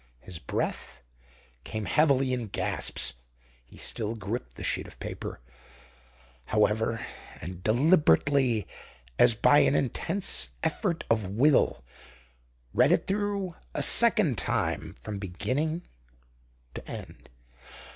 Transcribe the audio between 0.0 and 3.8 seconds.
His breath came heavily in gasps. He